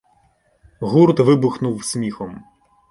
[0.79, 2.43] Гурт вибухнув сміхом.